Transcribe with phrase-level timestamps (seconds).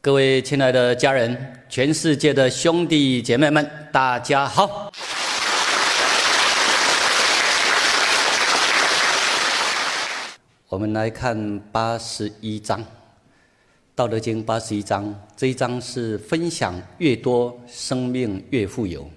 [0.00, 1.36] 各位亲爱的家人，
[1.68, 4.92] 全世界的兄弟姐妹们，大家好。
[10.68, 12.80] 我们来看八十一章
[13.96, 19.10] 《道德经》八十一章，这一章是分享越多，生命越富有。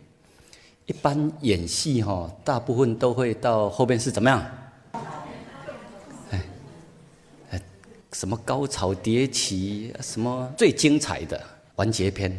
[0.88, 4.44] 一般演戏哈，大部分都会到后边是怎么样？
[6.32, 6.42] 哎，
[7.52, 7.62] 哎，
[8.14, 11.42] 什么高潮迭起，什么最精彩的
[11.76, 12.32] 完结篇？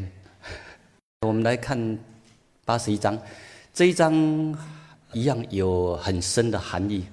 [1.27, 1.99] 我们来看
[2.65, 3.19] 八十一章，
[3.73, 4.13] 这一章
[5.13, 7.07] 一样有很深的含义，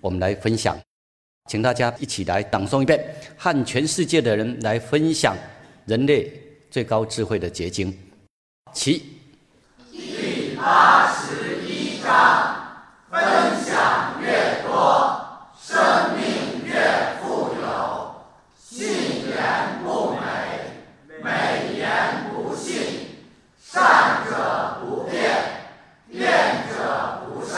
[0.00, 0.78] 我们来分享。
[1.50, 5.36] 请大家一起来朗诵一遍，和全世界的人来分享
[5.84, 6.32] 人类
[6.70, 7.96] 最高智慧的结晶。
[8.72, 9.04] 起。
[9.92, 13.20] 第八十一章，分
[13.64, 15.18] 享越多，
[15.60, 15.78] 生
[16.16, 17.17] 命越。
[19.48, 20.20] 言不美，
[21.22, 23.06] 美言不信。
[23.58, 25.20] 善者不变，
[26.10, 27.56] 辩者不善。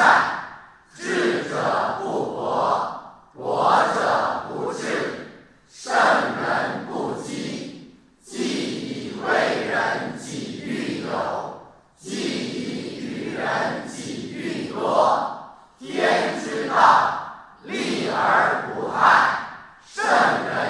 [0.94, 3.02] 智者不博，
[3.34, 4.84] 博者不智。
[5.68, 11.62] 圣人不积，积以为人己欲有，
[11.98, 14.76] 积以于人己欲多。
[15.78, 16.72] 天之道，
[17.64, 19.00] 利而不害；
[19.86, 20.69] 圣人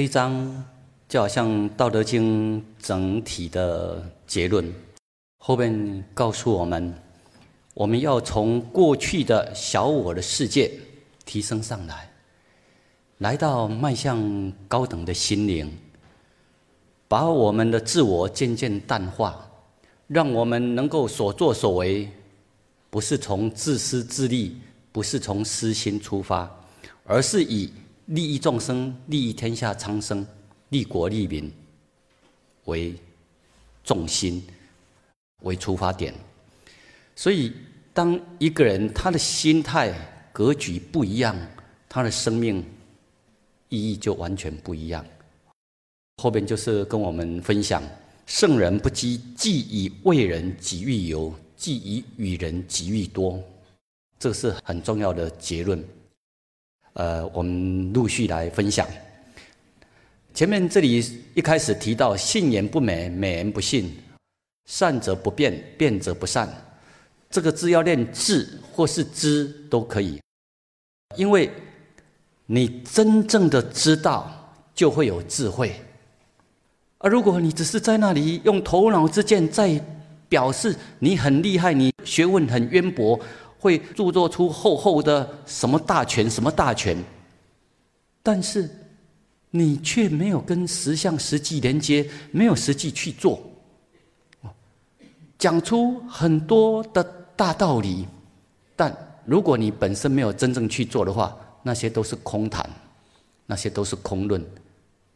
[0.00, 0.64] 这一章
[1.10, 1.46] 就好像
[1.76, 4.72] 《道德经》整体的结论，
[5.36, 6.94] 后面告诉我们，
[7.74, 10.72] 我们要从过去的小我的世界
[11.26, 12.10] 提升上来，
[13.18, 15.70] 来到迈向高等的心灵，
[17.06, 19.46] 把我们的自我渐渐淡化，
[20.06, 22.10] 让我们能够所作所为，
[22.88, 24.56] 不是从自私自利，
[24.92, 26.50] 不是从私心出发，
[27.04, 27.70] 而是以
[28.10, 30.26] 利益众生、利益天下苍生、
[30.70, 31.50] 利国利民
[32.64, 32.92] 为
[33.84, 34.44] 重心
[35.42, 36.12] 为出发点。
[37.14, 37.52] 所以，
[37.94, 39.94] 当一个人他的心态
[40.32, 41.36] 格局不一样，
[41.88, 42.64] 他的生命
[43.68, 45.06] 意义就完全不一样。
[46.16, 47.80] 后边就是跟我们分享：
[48.26, 53.40] 圣人不积，既以为人己欲有，既以与人己欲多。
[54.18, 55.82] 这是很重要的结论。
[57.00, 58.86] 呃，我们陆续来分享。
[60.34, 61.02] 前面这里
[61.32, 63.86] 一开始提到“信言不美，美言不信；
[64.66, 66.46] 善则不辩，辩则不善”，
[67.30, 70.20] 这个字要念智或是知都可以，
[71.16, 71.50] 因为
[72.44, 75.74] 你真正的知道，就会有智慧。
[76.98, 79.82] 而如果你只是在那里用头脑之见在
[80.28, 83.18] 表示你很厉害，你学问很渊博，
[83.60, 86.96] 会著作出厚厚的什么大全什么大全，
[88.24, 88.68] 但是
[89.50, 93.40] 你却没有跟实相实际连接，没有实际去做，
[95.38, 97.18] 讲出很多的。
[97.40, 98.06] 大道理，
[98.76, 102.68] 但如果你本身没有真正去做的话，那些都是空谈，
[103.46, 104.44] 那些都是空论。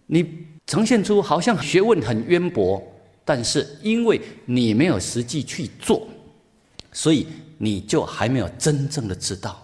[0.07, 2.83] 你呈现出好像学问很渊博，
[3.27, 6.09] 但是因为你没有实际去做，
[6.93, 7.27] 所以
[7.65, 9.59] 你就还没有真正的知道。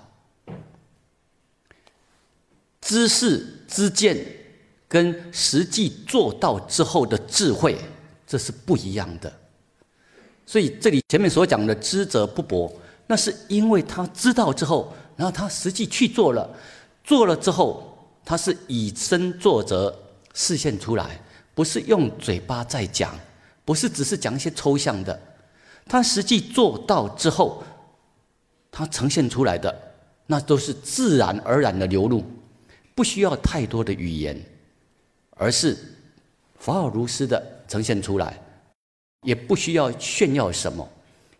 [2.80, 4.16] 知识知见
[4.88, 7.78] 跟实际做到之后的智慧，
[8.26, 9.30] 这是不一样的。
[10.46, 12.72] 所以这里前面所讲的知者不博，
[13.06, 16.48] 那是因为他知道之后，然后他实际去做了，
[17.04, 17.94] 做了之后，
[18.24, 19.94] 他是以身作则，
[20.32, 21.20] 示现出来，
[21.54, 23.14] 不是用嘴巴在讲，
[23.66, 25.20] 不是只是讲一些抽象的，
[25.86, 27.62] 他实际做到之后，
[28.70, 29.74] 他呈现出来的，
[30.26, 32.24] 那都是自然而然的流露，
[32.94, 34.40] 不需要太多的语言，
[35.30, 35.76] 而是
[36.58, 38.38] 法尔如斯的呈现出来。
[39.22, 40.88] 也不需要炫耀什么，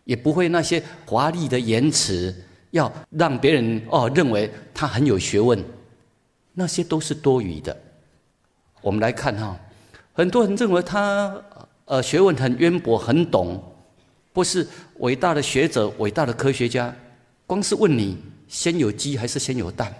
[0.03, 2.31] 也不会那些华丽的言辞，
[2.69, 5.59] 要让别人哦认为他很有学问，
[6.53, 7.75] 那些都是多余的。
[8.81, 9.59] 我们来看哈，
[10.13, 11.35] 很多人认为他
[11.85, 13.59] 呃学问很渊博，很懂，
[14.31, 14.67] 不是
[14.99, 16.93] 伟大的学者、伟大的科学家。
[17.51, 18.17] 光是问你
[18.47, 19.93] 先有鸡还是先有蛋，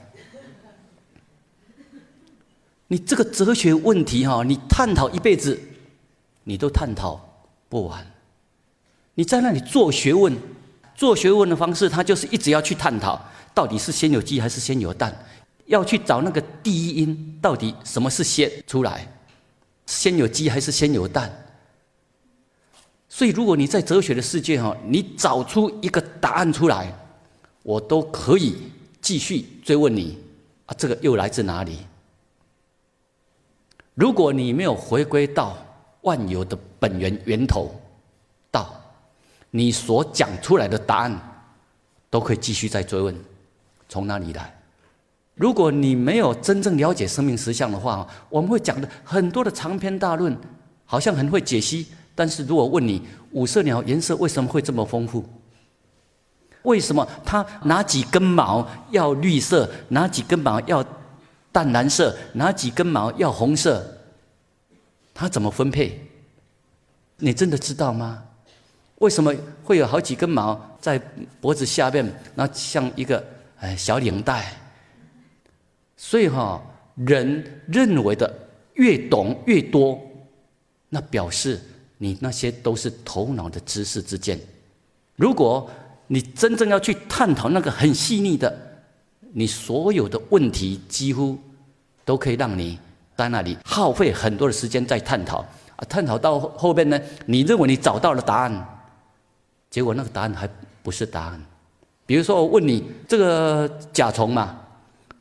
[2.88, 5.60] 你这个哲学问题哈，你探讨一辈子，
[6.46, 7.20] 你都探讨。
[7.68, 8.10] 不完，
[9.16, 10.34] 你在那里做学问，
[10.96, 13.22] 做学问的方式，他就是一直要去探讨，
[13.54, 15.14] 到底是先有鸡还是先有蛋，
[15.66, 19.06] 要去找那个第一因，到底什么是先出来，
[19.86, 21.30] 先有鸡还是先有蛋？
[23.10, 26.98] 所以，如果你在哲学的世界哈，你找出一个答案出来，
[27.64, 28.56] 我都可以
[29.02, 30.18] 继续追问你
[30.66, 31.78] 啊，这个又来自哪里？
[33.94, 35.58] 如果你没有回归到。
[36.04, 37.70] 万有的本源源头，
[38.50, 38.74] 到
[39.52, 41.16] 你所讲出来的答案，
[42.10, 43.16] 都可以继续再追问，
[43.88, 44.52] 从哪里来？
[45.36, 50.36] 如果你没有真正了解生命实相的话，我们会讲的很多的长篇大论，
[50.86, 51.86] 好像很会解析。
[52.16, 53.04] 但是如果问你
[53.34, 55.24] 五色鸟颜色为什么会这么丰富？
[56.64, 60.86] 为什么它哪几根毛要绿色，哪几根毛要
[61.52, 63.98] 淡蓝色，哪几根毛要红色？
[65.14, 66.00] 它怎么分配？
[67.18, 68.24] 你真的知道吗？
[69.00, 71.00] 为什么会有好几根毛在
[71.40, 72.12] 脖子下面？
[72.36, 73.24] 那像一个
[73.60, 74.54] 哎小领带。
[75.98, 76.62] 所以哈，
[76.96, 78.32] 人认为的
[78.74, 80.00] 越懂越多，
[80.90, 81.60] 那表示
[81.98, 84.40] 你那些都是头脑的知识之见。
[85.16, 85.70] 如果
[86.14, 88.54] 你真正要去探讨那个很细腻的，
[89.32, 91.40] 你所有的问题几乎
[92.04, 92.78] 都可以让你。
[93.16, 98.80] 在那里耗费很多的时间在探讨啊，探讨到后边呢，你认为你找到了答案，
[99.70, 100.50] 结果那个答案还
[100.82, 101.40] 不是答案。
[102.08, 104.60] 比如说，我问你这个甲虫嘛，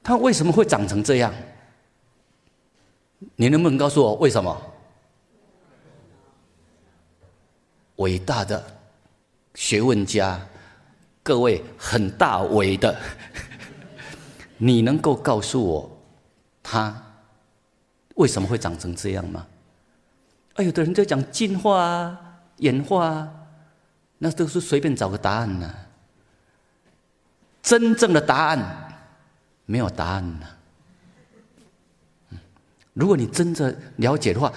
[0.02, 1.34] 它为什么会长成这样？
[3.36, 4.62] 你能不能告诉我为什么？
[7.96, 8.64] 伟大的
[9.56, 10.40] 学问家，
[11.22, 12.96] 各位很大伟的，
[14.58, 16.02] 你能够告诉我
[16.62, 17.06] 他？
[18.16, 19.46] 为什么会长成这样吗？
[20.54, 23.32] 啊，有的人在讲进化啊、演化啊，
[24.18, 25.74] 那都是随便找个答案呢。
[27.62, 28.98] 真正的答案
[29.64, 30.46] 没有答案呢。
[32.92, 34.52] 如果你真的了解的话，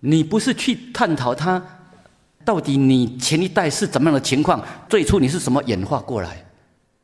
[0.00, 1.77] 你不是去探讨它
[2.48, 6.42] 到底你前一代是怎么样的情况，最初你是什么演化过来，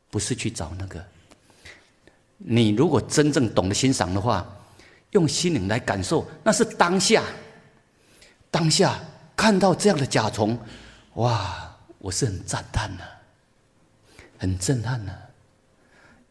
[0.09, 0.99] 不是去找那个。
[2.39, 4.43] 你如果真正懂得欣赏的话。
[5.11, 7.23] 用心灵来感受，那是当下。
[8.51, 8.99] 当下
[9.33, 10.59] 看到这样的甲虫，
[11.13, 13.03] 哇，我是很赞叹的，
[14.37, 15.17] 很震撼的，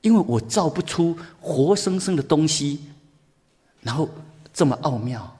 [0.03, 2.85] 因为我造不出活生生的东西，
[3.81, 4.07] 然后
[4.53, 5.34] 这么奥妙。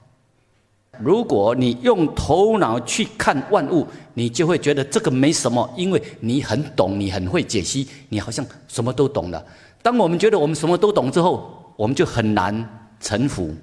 [0.99, 9.45] 如果你用头脑去看万物，你就会觉得这个没什么，因为你很懂，你很会解析，你好像什么都懂了。
[9.81, 12.81] 当我们觉得我们什么都懂之后，我们就很难。
[12.97, 13.53] 臣服，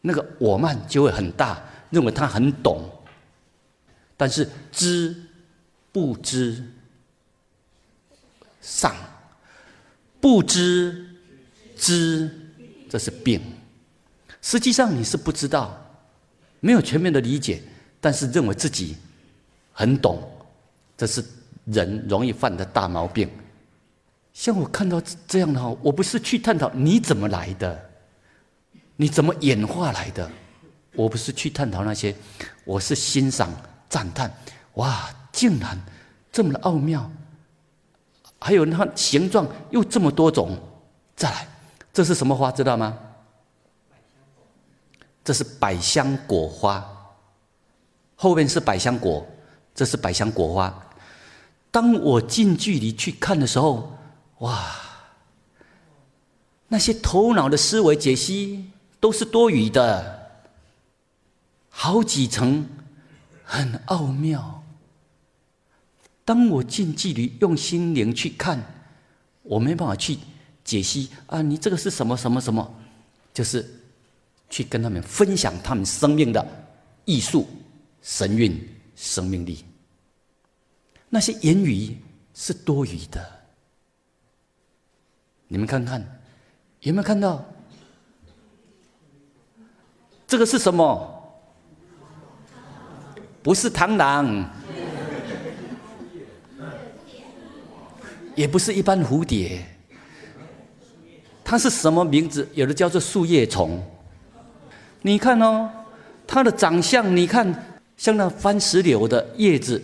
[0.00, 2.80] 那个我慢就会很大，认为他很懂。
[4.16, 5.14] 但是知
[5.92, 6.64] 不知
[8.60, 8.92] 上，
[10.20, 11.06] 不知
[11.76, 12.28] 知，
[12.88, 13.40] 这是病。
[14.40, 15.83] 实际上你是不知道，
[16.64, 17.60] 没有全面的理解，
[18.00, 18.96] 但是认为自己
[19.70, 20.26] 很懂，
[20.96, 21.22] 这是
[21.66, 23.28] 人容易犯的大毛病。
[24.32, 27.90] 像我看到这样的话，我不是去探讨你怎么来的，
[28.96, 30.30] 你怎么演化来的，
[30.94, 32.16] 我不是去探讨那些，
[32.64, 33.50] 我是欣赏
[33.90, 34.32] 赞叹，
[34.76, 35.78] 哇，竟然
[36.32, 37.10] 这么的奥妙，
[38.40, 40.58] 还有它形状又这么多种，
[41.14, 41.46] 再来，
[41.92, 42.98] 这是什么花知道吗？
[45.24, 46.86] 这是百香果花，
[48.14, 49.26] 后面是百香果，
[49.74, 50.86] 这是百香果花。
[51.70, 53.98] 当我近距离去看的时候，
[54.40, 54.76] 哇，
[56.68, 60.42] 那些头脑的思维解析都是多余的，
[61.70, 62.68] 好几层，
[63.44, 64.62] 很奥妙。
[66.26, 68.62] 当我近距离用心灵去看，
[69.42, 70.18] 我没办法去
[70.62, 72.74] 解析啊，你这个是什么什么什么，
[73.32, 73.80] 就是。
[74.54, 76.46] 去跟他们分享他们生命的
[77.04, 77.44] 艺术、
[78.02, 78.56] 神韵、
[78.94, 79.64] 生命力。
[81.08, 81.98] 那些言语
[82.34, 83.20] 是多余的。
[85.48, 86.00] 你们看看，
[86.82, 87.44] 有没有看到？
[90.24, 91.34] 这个是什么？
[93.42, 94.48] 不是螳螂，
[98.36, 99.66] 也不是一般蝴蝶。
[101.42, 102.48] 它是什么名字？
[102.54, 103.84] 有的叫做树叶虫。
[105.06, 105.70] 你看哦，
[106.26, 109.82] 它的长相，你看像那番石榴的叶子。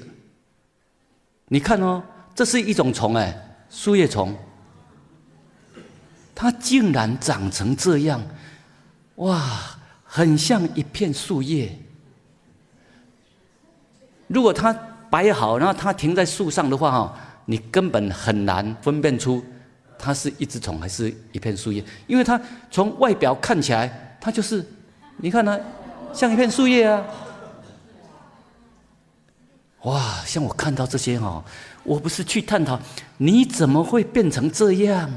[1.48, 2.02] 你看哦，
[2.34, 4.34] 这是一种虫哎，树叶虫。
[6.34, 8.22] 它竟然长成这样，
[9.16, 9.60] 哇，
[10.04, 11.70] 很像一片树叶。
[14.26, 14.72] 如果它
[15.10, 19.44] 摆好，然后它停在树上的话哈，你根本很难分辨出
[19.98, 24.64] 它是一只虫还是一片树叶，因为它从外表看起来，它就是。
[25.22, 25.60] 你看呢，
[26.12, 27.04] 像一片树叶啊！
[29.82, 31.44] 哇，像我看到这些哈，
[31.84, 32.80] 我不是去探讨
[33.18, 35.10] 你怎么会变成这样，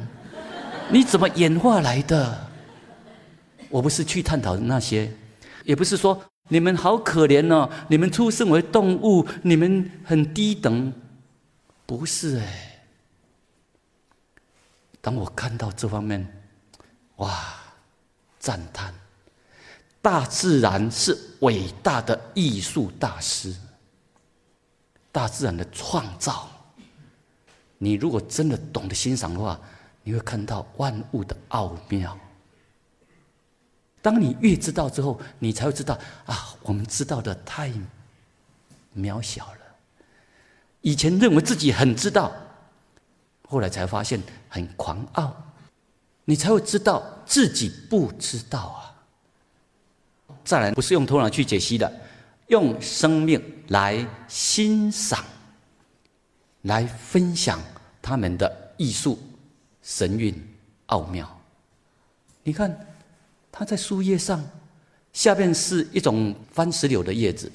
[0.90, 2.48] 你怎么演化来的？
[3.70, 5.12] 我不是去探讨那些，
[5.64, 10.94] 也不是说你们好可怜哦，你们出生为动物，你们很低等，
[11.86, 12.70] 不是哎。
[15.02, 16.26] 当我看到这方面，
[17.18, 17.34] 哇，
[18.40, 18.94] 赞叹。
[20.04, 23.56] 大自然是伟大的艺术大师，
[25.14, 26.50] 大自然的创造。
[27.78, 29.58] 你如果真的懂得欣赏的话，
[30.04, 32.20] 你会看到万物的奥妙。
[34.02, 37.72] 当你越知道之后，你才会知道啊，我们知道的太
[38.94, 39.60] 渺小了。
[40.82, 42.30] 以前认为自己很知道，
[43.48, 45.34] 后来才发现很狂傲，
[46.26, 48.83] 你才会知道自己不知道啊。
[50.44, 51.92] 再来，不是用头脑去解析的，
[52.48, 55.24] 用生命来欣赏、
[56.64, 57.60] 来分享
[58.02, 59.18] 他们的艺术、
[59.82, 60.36] 神韵、
[60.88, 61.30] 奥妙。
[62.44, 62.78] 你看，
[63.52, 64.44] 它在树叶上，
[65.14, 67.52] 下面是一种番石榴的叶子。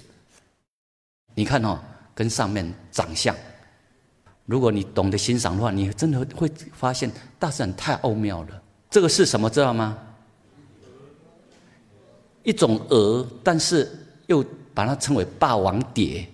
[1.35, 1.79] 你看哦，
[2.15, 3.37] 跟上面长相，
[4.47, 8.63] 如果你懂得欣赏的话，你真的会发现大自然太奥妙了。
[8.91, 9.51] 这个是什么？
[9.51, 9.99] 知道吗？
[12.49, 13.87] 一种蛾，但是
[14.27, 16.27] 又把它称为霸王蝶，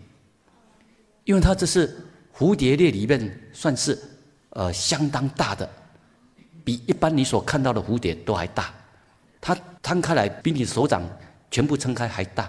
[1.25, 1.93] 因为它这是
[2.33, 4.01] 蝴蝶类里面算是
[4.51, 5.69] 呃相当大的，
[6.63, 8.73] 比一般你所看到的蝴蝶都还大。
[9.41, 11.03] 它摊开来比你手掌
[11.51, 12.49] 全部撑开还大。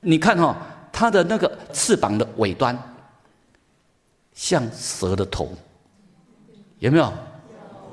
[0.00, 0.56] 你看哈，
[0.90, 2.74] 它的那个翅膀的尾端
[4.32, 5.52] 像蛇的头，
[6.78, 7.12] 有没有？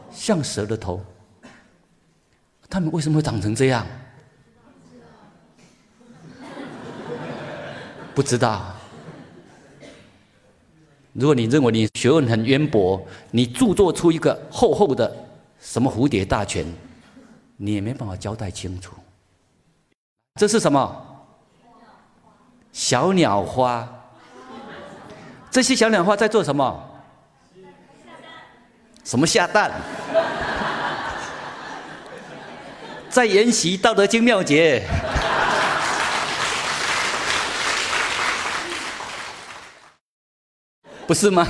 [0.09, 1.03] 像蛇的头。
[2.69, 3.86] 它们为什么会长成这样？
[8.20, 8.62] 不知道。
[11.14, 15.10] 如果你认为你学问很渊博，你著作出一个厚厚的
[15.62, 16.66] 什么蝴蝶大全，
[17.56, 18.94] 你也没办法交代清楚。
[20.36, 20.94] 这是什么？
[22.74, 23.88] 小鸟花。
[25.50, 26.90] 这些小鸟花在做什么？
[29.06, 29.72] 什么下蛋？
[33.10, 34.84] 在研习《道德经》妙解。
[41.10, 41.48] 不是吗？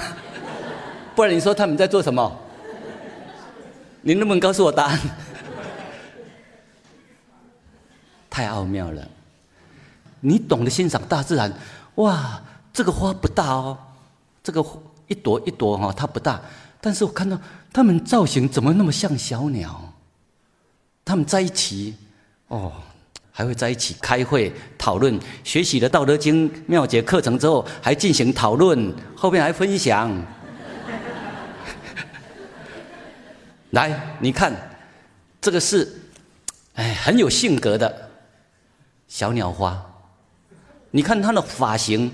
[1.13, 2.34] 不然你说他们在做什么？
[4.01, 4.98] 你能不能告诉我答案？
[8.30, 9.06] 太奥妙了！
[10.22, 11.54] 你懂得欣赏大自然，
[11.96, 13.78] 哇，这个花不大哦，
[14.42, 14.66] 这个
[15.08, 16.39] 一朵一朵哈，它不大，
[16.80, 17.38] 但是我看到
[17.74, 19.94] 它们造型怎么那么像小鸟？
[21.04, 21.98] 它们在一起，
[22.48, 22.72] 哦，
[23.39, 30.12] 还会在一起开会讨论，学习了《道德经》妙解课程之后，还进行讨论，后面还分享。
[33.72, 34.53] 来，你看，
[35.39, 35.88] 这个是，
[36.74, 38.10] 哎，很有性格的
[39.08, 39.81] 小鸟花。
[40.91, 42.12] 你看它的发型，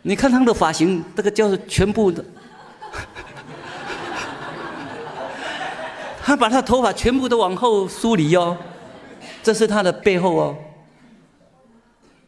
[0.00, 2.24] 你看它的发型，这个叫全部的，
[6.24, 8.56] 他把他头发全部都往后梳理哦，
[9.48, 10.54] 这是他的背后哦。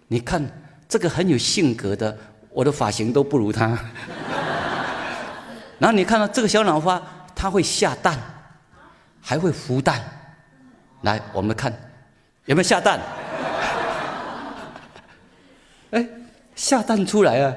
[0.08, 0.42] 你看
[0.88, 2.16] 这个很有性格的，
[2.48, 3.78] 我的发型都不如他。
[5.78, 7.02] 然后你看到这个小鸟花，
[7.34, 8.18] 它会下蛋，
[9.20, 10.00] 还会孵蛋。
[11.02, 11.70] 来，我们看
[12.46, 12.98] 有没有下蛋？
[15.92, 16.08] 哎，
[16.56, 17.54] 下蛋出来啊，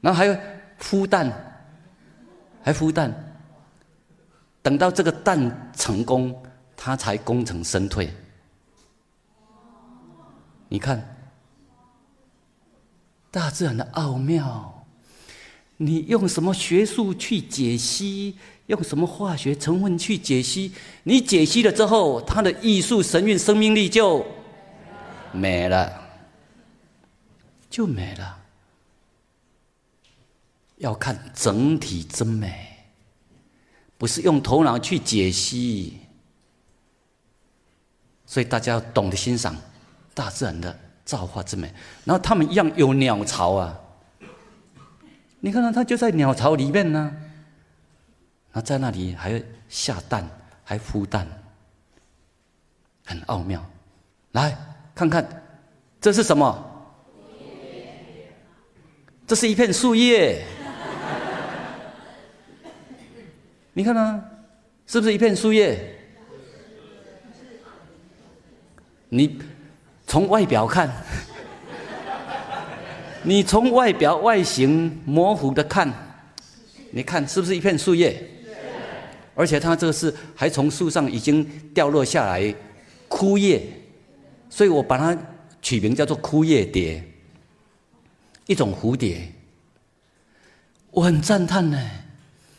[0.00, 0.36] 然后还有
[0.80, 1.32] 孵蛋，
[2.62, 3.12] 还孵蛋。
[4.62, 6.40] 等到这个蛋成功，
[6.76, 8.08] 它才功成身退。
[10.68, 11.16] 你看，
[13.30, 14.86] 大自然的奥妙。
[15.80, 18.36] 你用什么学术去解析？
[18.66, 20.72] 用什么化学成分去解析？
[21.04, 24.26] 你解析了之后，它的艺术神韵、生命力就
[25.32, 26.02] 没了，
[27.70, 28.36] 就没了。
[30.76, 32.76] 要看整体真美，
[33.96, 35.98] 不是用头脑去解析。
[38.26, 39.56] 所以大家要懂得欣赏
[40.18, 41.72] 大自然的造化之美。
[42.04, 43.78] 然后他们一样有鸟巢啊。
[45.38, 47.14] 你看到它就在鸟巢里面呢，
[48.52, 50.28] 那在那里还下蛋，
[50.64, 51.24] 还孵蛋，
[53.06, 53.64] 很奥妙。
[54.32, 54.58] 来
[54.96, 55.24] 看看，
[56.00, 56.64] 这是什么？
[59.24, 60.44] 这是一片树叶。
[63.72, 64.24] 你看呢，
[64.88, 65.94] 是不是一片树叶？
[69.08, 69.40] 你
[70.08, 70.90] 从外表看。
[73.22, 75.92] 你从外表外形模糊的看，
[76.92, 78.26] 你看是不是一片树叶？
[79.34, 81.44] 而且它这个是还从树上已经
[81.74, 82.54] 掉落下来，
[83.06, 83.62] 枯叶，
[84.48, 85.16] 所以我把它
[85.60, 87.04] 取名叫做枯叶蝶，
[88.46, 89.30] 一种蝴蝶。
[90.90, 91.78] 我很赞叹呢，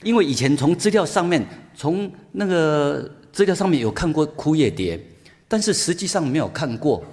[0.04, 1.44] 因为以前从资料上面，
[1.76, 5.00] 从那个资料上面有看过枯叶蝶，
[5.48, 7.04] 但是实际上没有看过，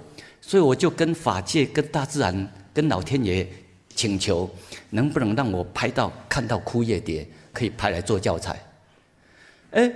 [0.41, 2.51] 所以我就跟法界、跟大自然。
[2.77, 3.49] 跟老天爷
[3.95, 4.47] 请求，
[4.91, 8.63] 能不能让我拍到看到枯叶蝶，可以拍来做教材？
[9.71, 9.91] 哎，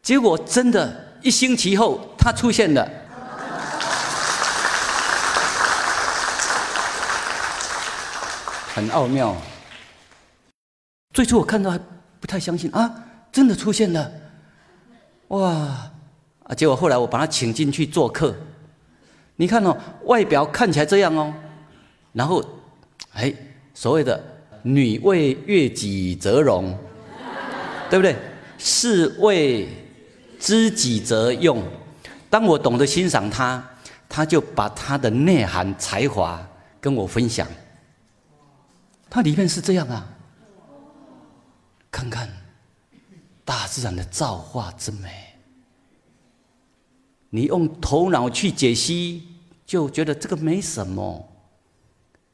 [0.00, 2.88] 结果真的，一星期后它出现了，
[8.72, 9.34] 很奥妙。
[11.12, 11.80] 最初我看到还
[12.20, 12.94] 不太相信啊，
[13.32, 14.12] 真的出现了，
[15.26, 15.90] 哇！
[16.44, 18.32] 啊，结果后来我把它请进去做客，
[19.36, 21.32] 你看哦，外表看起来这样哦。
[22.12, 22.44] 然后，
[23.14, 23.32] 哎，
[23.74, 24.22] 所谓的
[24.62, 26.76] “女为悦己则容”，
[27.88, 28.14] 对不对？
[28.58, 29.66] 士为
[30.38, 31.62] 知己则用。
[32.30, 33.62] 当我懂得欣赏他，
[34.08, 36.40] 他就把他的内涵才华
[36.80, 37.48] 跟我分享。
[39.10, 40.06] 它里面是这样啊，
[41.90, 42.28] 看看
[43.44, 45.31] 大自然的造化之美。
[47.34, 49.22] 你用头脑去解析，
[49.64, 51.26] 就觉得这个没什么。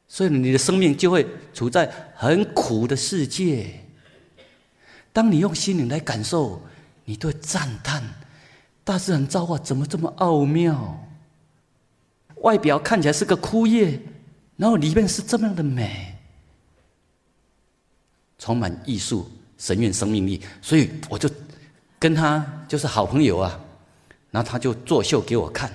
[0.09, 3.73] 所以你的生命就会处在很苦的世界。
[5.13, 6.61] 当你用心灵来感受，
[7.05, 8.03] 你都会赞叹
[8.83, 11.01] 大自然造化怎么这么奥妙。
[12.41, 13.97] 外表看起来是个枯叶，
[14.57, 16.13] 然后里面是这么样的美，
[18.37, 20.41] 充满艺术、神韵、生命力。
[20.61, 21.29] 所以我就
[21.97, 23.57] 跟他就是好朋友啊，
[24.31, 25.71] 然后他就作秀给我看，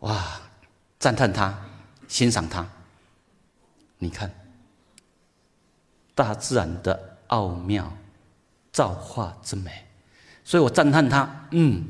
[0.00, 0.40] 哇，
[0.98, 1.58] 赞叹他，
[2.06, 2.66] 欣赏他。
[3.98, 4.32] 你看，
[6.14, 7.92] 大自然的奥妙、
[8.72, 9.86] 造化之美，
[10.44, 11.46] 所以我赞叹他。
[11.50, 11.84] 嗯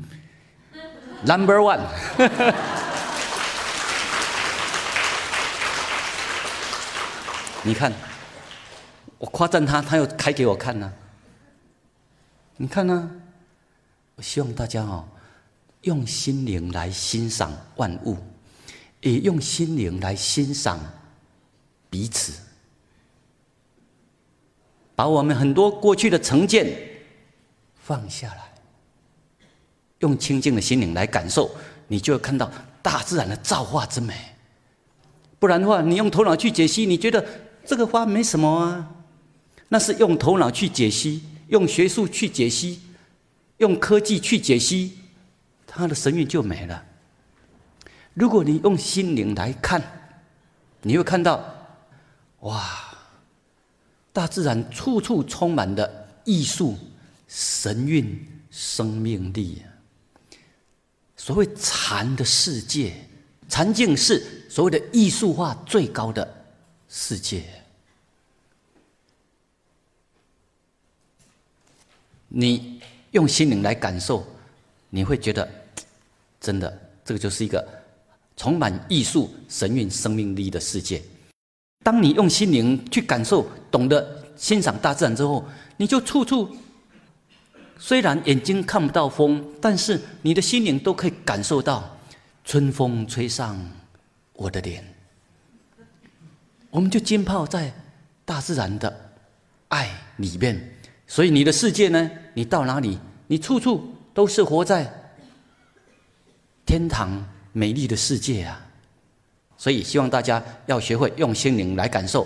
[1.25, 1.81] ，Number One。
[7.65, 7.93] 你看，
[9.17, 10.93] 我夸赞他，他又开给我看呢。
[12.57, 13.09] 你看呢？
[14.15, 15.07] 我希望大家哦，
[15.83, 18.17] 用心灵来欣赏万物，
[19.01, 20.79] 也用心灵来欣赏。
[21.89, 22.33] 彼此，
[24.95, 26.75] 把我们很多过去的成见
[27.75, 28.53] 放下来，
[29.99, 31.51] 用清净的心灵来感受，
[31.87, 34.15] 你就会看到大自然的造化之美。
[35.37, 37.23] 不然的话，你用头脑去解析，你觉得
[37.65, 38.95] 这个花没什么啊，
[39.67, 42.81] 那是用头脑去解析，用学术去解析，
[43.57, 44.97] 用科技去解析，
[45.75, 46.85] 他的神韵就没了。
[48.13, 49.81] 如果你用心灵来看，
[50.81, 51.43] 你会看到，
[52.41, 52.95] 哇，
[54.11, 56.77] 大自然处处充满的艺术、
[57.27, 59.63] 神韵、生命力。
[61.17, 62.93] 所谓禅的世界，
[63.49, 66.45] 禅境是所谓的艺术化最高的
[66.87, 67.43] 世界。
[72.27, 72.81] 你
[73.11, 74.27] 用心灵来感受，
[74.89, 75.49] 你会觉得，
[76.43, 77.65] 真的，这个就是一个。
[78.35, 80.99] 充满艺术、神韵、生命力的世界。
[81.83, 85.45] 当你用心灵去感受、懂得欣赏大自然之后，
[85.77, 86.49] 你就处处
[87.77, 91.95] 虽然眼睛看不到风，但是你的心灵都可以感受到
[92.43, 93.55] 春风吹上
[94.33, 94.83] 我的脸。
[96.71, 97.71] 我们就浸泡在
[98.25, 99.11] 大自然的
[99.67, 100.75] 爱里面，
[101.05, 104.91] 所以你的世界呢，你到哪里，你处处都是活在
[106.65, 107.23] 天堂。
[107.55, 108.59] 美丽的世界啊！
[109.57, 112.25] 所以希望大家要学会用心灵来感受。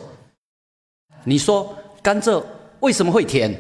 [1.26, 2.41] 你说甘蔗
[2.80, 3.54] 为什么会甜？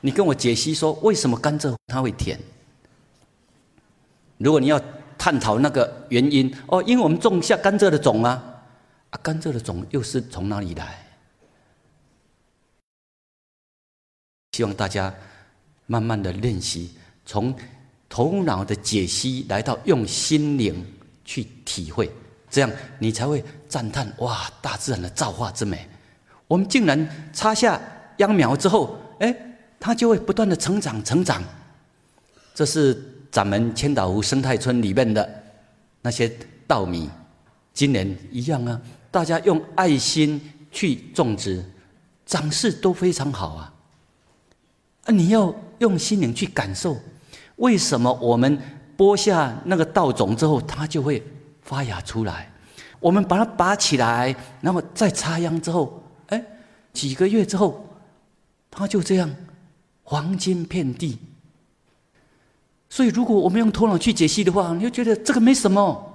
[0.00, 2.38] 你跟我解析说为什么甘蔗它会甜？
[4.38, 4.80] 如果你要
[5.18, 8.62] 探讨那个原因，哦，因为我们种下甘蔗的种啊，
[9.10, 11.04] 啊，甘蔗的种又是从哪里来？
[14.52, 15.12] 希望大家。
[15.90, 16.92] 慢慢的练习，
[17.26, 17.52] 从
[18.08, 20.86] 头脑的解析来到用心灵
[21.24, 22.08] 去体会，
[22.48, 24.48] 这样你才会赞叹哇！
[24.62, 25.84] 大自然的造化之美。
[26.46, 27.80] 我们竟然插下
[28.18, 29.34] 秧苗之后，哎，
[29.80, 31.42] 它就会不断的成长成长。
[32.54, 32.96] 这是
[33.32, 35.28] 咱们千岛湖生态村里面的
[36.02, 36.32] 那些
[36.68, 37.10] 稻米，
[37.74, 41.64] 今年一样啊，大家用爱心去种植，
[42.26, 43.74] 长势都非常好啊。
[45.06, 45.52] 啊，你要。
[45.80, 46.96] 用心灵去感受，
[47.56, 48.58] 为什么我们
[48.96, 51.22] 播下那个稻种之后，它就会
[51.60, 52.50] 发芽出来？
[53.00, 56.44] 我们把它拔起来，然后再插秧之后，哎，
[56.92, 57.86] 几个月之后，
[58.70, 59.30] 它就这样
[60.02, 61.18] 黄金遍地。
[62.90, 66.14] 所以，如果我们用头脑去解析的话，你就觉得这个没什么。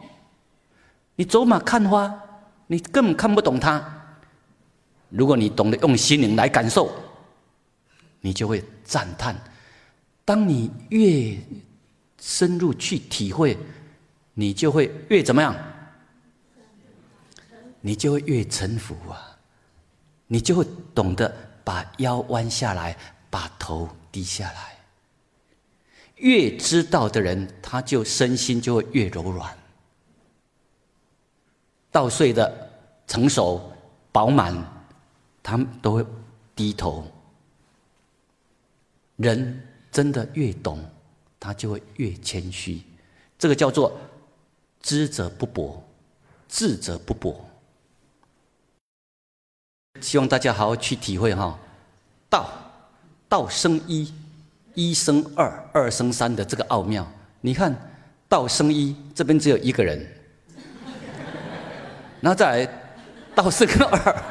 [1.15, 2.13] 你走马看花，
[2.67, 3.84] 你根本看不懂它。
[5.10, 6.91] 如果你懂得用心灵来感受，
[8.21, 9.36] 你就会赞叹。
[10.26, 11.38] 当你越
[12.20, 13.56] 深入去体会，
[14.34, 15.56] 你就会越怎么样？
[17.80, 19.38] 你就会越臣服啊！
[20.26, 21.32] 你就会懂得
[21.64, 22.98] 把腰弯下来，
[23.30, 24.76] 把头低下来。
[26.16, 29.56] 越知道的人，他就身心就会越柔软。
[31.92, 32.72] 稻穗的
[33.06, 33.72] 成熟
[34.12, 34.56] 饱满，
[35.44, 36.06] 他们都会
[36.56, 37.06] 低头。
[39.18, 39.62] 人。
[39.95, 40.77] 真的越懂，
[41.39, 42.81] 他就会越谦虚。
[43.39, 43.97] 这个叫做
[44.81, 45.81] 知者不博，
[46.49, 47.45] 智者不博。
[50.01, 51.58] 希望大家好好去体会哈，
[52.29, 52.51] 道
[53.29, 54.13] 道生一，
[54.73, 57.10] 一生二，二生三的这个奥妙。
[57.39, 57.73] 你看，
[58.27, 60.05] 道生一，这边只有一个人，
[62.19, 62.89] 然后再来
[63.34, 64.23] 道生二，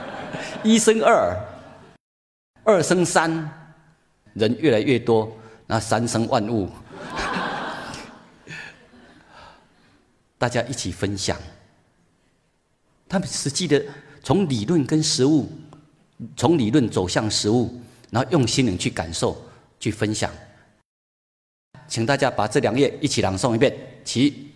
[0.63, 1.35] 一生二，
[2.65, 3.31] 二生三，
[4.35, 5.35] 人越来越多。
[5.67, 6.69] 那三生万物，
[10.39, 11.39] 大家一起分享。
[13.09, 13.83] 他们实际的
[14.23, 15.51] 从理论跟实物，
[16.37, 19.41] 从理论走向实物，然后用心灵去感受、
[19.79, 20.31] 去分享。
[21.87, 23.75] 请大家把这两页一起朗诵一遍，
[24.05, 24.53] 起。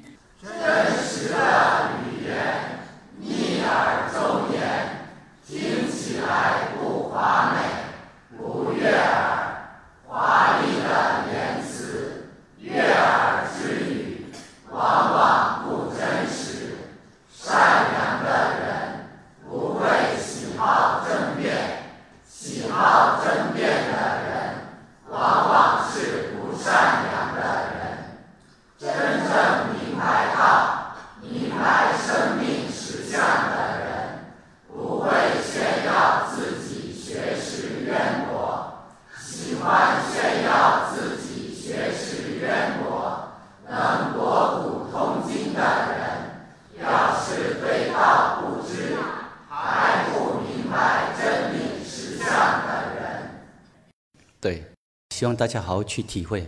[55.39, 56.45] 大家好好去体会。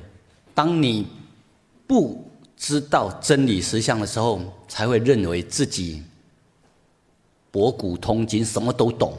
[0.53, 1.07] 当你
[1.87, 6.03] 不知道真理实相的时候，才会认为自己
[7.53, 9.17] 博古通今，什么都懂。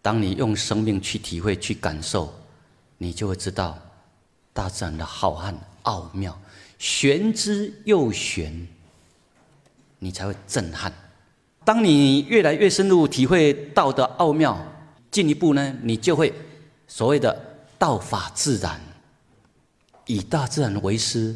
[0.00, 2.32] 当你用生命去体会、去感受，
[2.96, 3.78] 你就会知道
[4.54, 6.40] 大自然的浩瀚、奥妙、
[6.78, 8.66] 玄之又玄，
[9.98, 10.90] 你才会震撼。
[11.66, 14.56] 当你越来越深入体会道的奥妙，
[15.10, 16.32] 进一步呢，你就会
[16.88, 17.38] 所谓的
[17.78, 18.80] 道法自然，
[20.06, 21.34] 以大自然为师，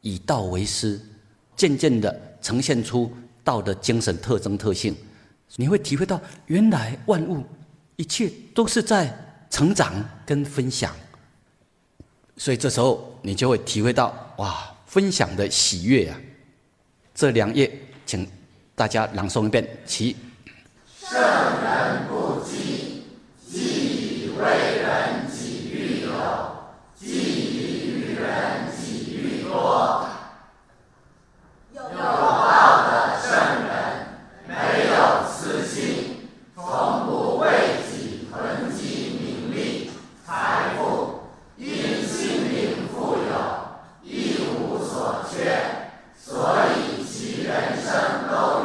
[0.00, 1.00] 以道为师，
[1.56, 3.12] 渐渐的呈现出
[3.42, 4.94] 道的精神特征特性。
[5.56, 7.44] 你会体会到，原来万物
[7.96, 9.14] 一切都是在
[9.50, 9.92] 成长
[10.24, 10.94] 跟分享。
[12.36, 16.20] 所以这时候你就会体会到，哇，分享的喜悦啊！
[17.14, 17.70] 这两页，
[18.06, 18.26] 请。
[18.74, 20.16] 大家朗诵一遍，起。
[20.98, 22.08] 圣人，
[24.42, 24.50] 以为
[24.82, 26.10] 人，己欲有；
[26.96, 30.04] 积以于人，己欲多。
[31.72, 33.30] 有道的圣
[33.68, 33.70] 人，
[34.48, 37.46] 没有私心，从不为
[37.88, 39.92] 己囤积名利、
[40.26, 41.20] 财富，
[41.56, 48.62] 因心灵富有，一无所缺，所以其人生都。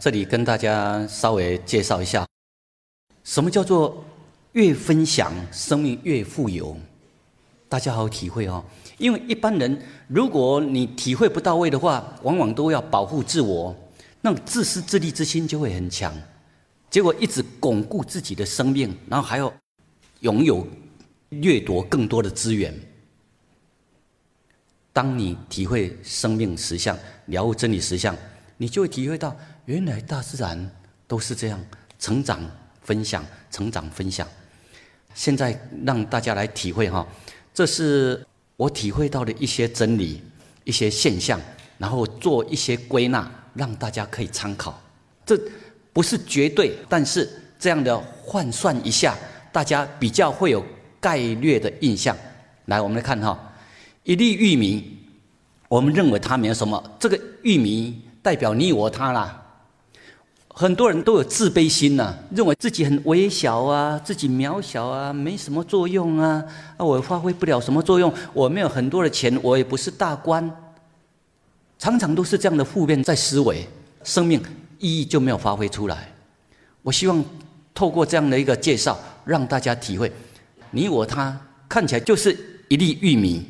[0.00, 2.26] 这里跟大家稍微介绍一下，
[3.24, 4.04] 什么叫做
[4.52, 6.76] 越分享，生命越富有？
[7.66, 8.62] 大家好体会哦。
[8.98, 13.74] 因为一般人，如果你体会不到位的话，往往都要保护自我，
[14.20, 16.14] 那自私自利之心就会很强。
[16.90, 19.50] 结果一直巩固自己的生命，然后还要
[20.20, 20.66] 拥有
[21.30, 22.74] 掠夺更多的资源。
[24.92, 28.14] 当你体会生命实相，了悟真理实相，
[28.58, 29.34] 你就会体会到。
[29.68, 30.58] 原来大自然
[31.06, 31.60] 都是这样
[31.98, 32.40] 成长、
[32.80, 34.26] 分享、成长、分享。
[35.14, 37.06] 现在让大家来体会哈，
[37.52, 38.26] 这是
[38.56, 40.22] 我体会到的一些真理、
[40.64, 41.38] 一些现象，
[41.76, 44.80] 然后做一些归纳，让大家可以参考。
[45.26, 45.38] 这
[45.92, 49.14] 不是绝对，但是这样的换算一下，
[49.52, 50.64] 大家比较会有
[50.98, 52.16] 概略的印象。
[52.64, 53.52] 来，我们来看哈，
[54.02, 54.98] 一粒玉米，
[55.68, 59.44] 我们认为它没有什么，这个玉米代表你我他啦。
[60.58, 66.44] 很多人都有自卑心呐，认为自己很微小啊，自己渺小啊，没什么作用啊，
[66.76, 70.50] 啊，我发挥不了什么作用，我没有很多的钱，我也不是大官，
[71.78, 73.64] 常常都是这样的负面在思维，
[74.02, 74.42] 生命
[74.80, 76.12] 意义就没有发挥出来。
[76.82, 77.24] 我希望
[77.72, 80.10] 透过这样的一个介绍，让大家体会，
[80.72, 83.46] 你我他看起来就是一粒玉米，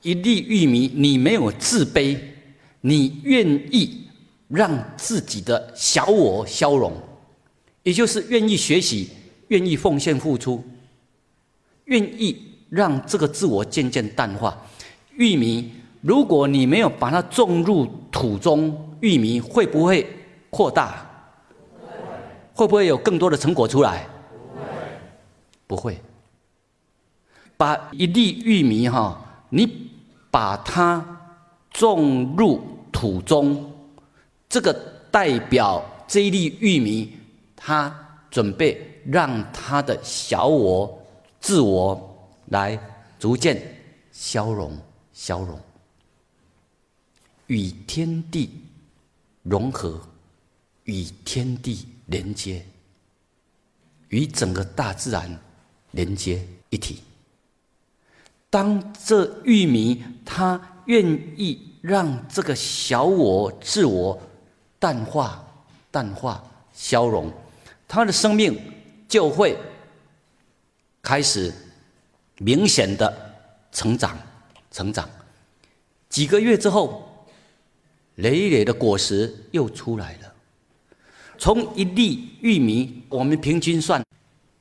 [0.00, 2.16] 一粒玉米，你没有自卑，
[2.82, 4.05] 你愿意。
[4.48, 6.92] 让自己的小我消融，
[7.82, 9.10] 也就是愿意学习、
[9.48, 10.62] 愿意奉献付出、
[11.86, 14.56] 愿意让这个自我渐渐淡化。
[15.16, 20.06] 玉米，如果你没有把它种入土中，玉米会不会
[20.50, 21.04] 扩大？
[22.54, 24.06] 会不会有更多的成果出来？
[25.66, 26.00] 不会。
[27.56, 29.90] 把一粒玉米哈，你
[30.30, 31.04] 把它
[31.70, 33.72] 种入土中。
[34.48, 34.72] 这个
[35.10, 37.12] 代表这一粒玉米，
[37.54, 37.94] 它
[38.30, 41.02] 准备让它的小我、
[41.40, 42.78] 自我来
[43.18, 43.60] 逐渐
[44.12, 44.78] 消融、
[45.12, 45.58] 消融，
[47.46, 48.50] 与天地
[49.42, 50.00] 融合，
[50.84, 52.64] 与天地连接，
[54.08, 55.38] 与整个大自然
[55.92, 57.00] 连接一体。
[58.48, 61.04] 当这玉米它愿
[61.36, 64.18] 意让这个小我、自我，
[64.86, 65.44] 淡化、
[65.90, 66.40] 淡化、
[66.72, 67.28] 消融，
[67.88, 68.56] 他的生命
[69.08, 69.58] 就会
[71.02, 71.52] 开始
[72.38, 73.12] 明显的
[73.72, 74.16] 成长、
[74.70, 75.10] 成长。
[76.08, 77.26] 几个月之后，
[78.14, 80.32] 累累的果实又出来了。
[81.36, 84.00] 从一粒玉米，我们平均算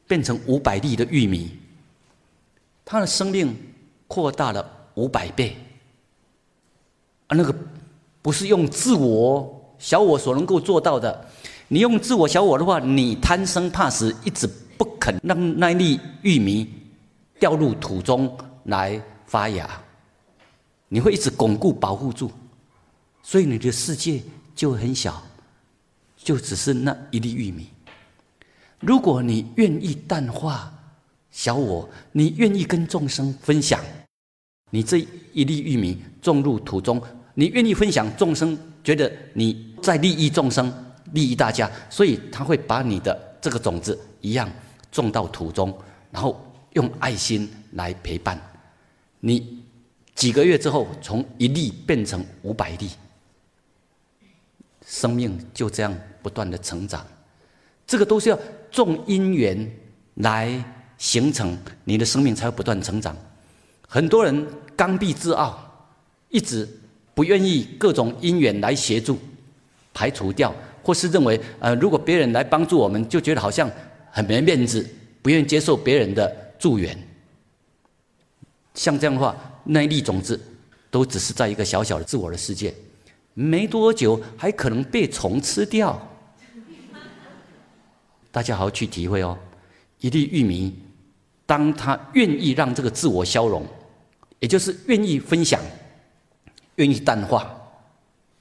[0.07, 1.55] 变成五百粒的玉米，
[2.83, 3.55] 他的生命
[4.07, 5.55] 扩大了五百倍。
[7.27, 7.55] 啊，那个
[8.23, 9.54] 不是用自我。
[9.85, 11.27] 小我所能够做到的，
[11.67, 14.47] 你用自我小我的话，你贪生怕死，一直
[14.79, 16.67] 不肯让那粒玉米
[17.39, 19.69] 掉入土中来发芽，
[20.87, 22.31] 你会一直巩固保护住，
[23.21, 24.23] 所以你的世界
[24.55, 25.21] 就很小，
[26.17, 27.67] 就只是那一粒玉米。
[28.79, 30.73] 如果你愿意淡化
[31.29, 33.79] 小我，你愿意跟众生分享，
[34.71, 36.99] 你这一粒玉米种入土中，
[37.35, 40.71] 你愿意分享，众生觉得你在利益众生。
[41.13, 44.51] 利益大家，所以他会把你的这个种子一样
[44.91, 45.73] 种到土中，
[46.11, 46.35] 然后
[46.73, 48.37] 用爱心来陪伴
[49.21, 49.63] 你。
[50.15, 52.89] 几个月之后，从一粒变成五百粒，
[54.85, 57.05] 生命就这样不断的成长。
[57.85, 58.37] 这个都是要
[58.71, 59.71] 种因缘
[60.15, 60.61] 来
[60.97, 63.15] 形成你的生命，才会不断成长。
[63.87, 64.45] 很多人
[64.75, 65.87] 刚愎自傲，
[66.29, 66.67] 一直
[67.15, 69.17] 不愿意各种因缘来协助
[69.91, 70.53] 排除掉。
[70.83, 73.67] 或是认为，呃，如果别人来帮助我们，就觉得好像
[74.11, 74.87] 很没面子，
[75.23, 76.95] 不愿意接受别人的助缘。
[78.75, 80.39] 像这样的话，那一粒种子
[80.91, 82.71] 都只是在一个小小的自我的世界，
[83.33, 85.99] 没多久还可能被虫吃掉。
[88.31, 89.35] 大家好好去体会哦。
[90.01, 90.71] 一粒玉米，
[91.47, 93.65] 当他愿意让这个自我消融，
[94.39, 95.59] 也就是愿意分享，
[96.75, 97.47] 愿意淡化，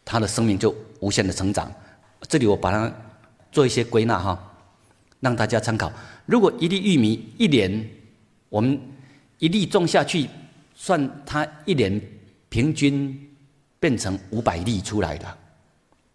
[0.05, 1.70] 他的生命就无限的成长。
[2.29, 2.92] 这里我把它
[3.53, 4.38] 做一些归纳哈，
[5.20, 5.92] 让大家参考。
[6.27, 7.88] 如果一粒玉米一年，
[8.49, 8.81] 我们
[9.38, 10.29] 一粒种下去，
[10.75, 12.01] 算它一年
[12.49, 13.31] 平均
[13.79, 15.38] 变成五百粒出来的，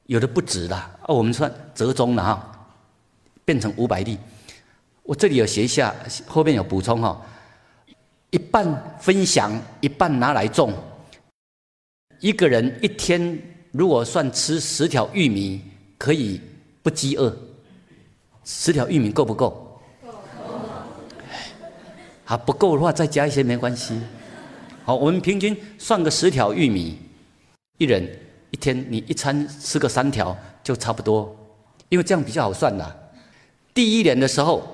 [0.07, 0.91] 有的不止的啊。
[1.07, 2.67] 我们算折中了哈，
[3.45, 4.17] 变成五百粒。
[5.03, 5.93] 我这里有写一下，
[6.27, 7.19] 后面有补充哈。
[8.31, 9.51] 一半分享，
[9.81, 10.73] 一半拿来种。
[12.19, 13.37] 一个人一天
[13.71, 15.61] 如果算吃十条玉米。
[15.99, 16.39] 可以
[16.81, 17.37] 不饥饿，
[18.45, 19.49] 十条玉米够不够？
[20.01, 20.09] 够。
[22.23, 23.99] 好，不够的话再加一些没关系。
[24.85, 26.97] 好，我们平均算个十条玉米，
[27.79, 28.09] 一人
[28.49, 31.35] 一天你一餐吃个三条就差不多，
[31.89, 33.11] 因为这样比较好算的。
[33.73, 34.65] 第一年的时候，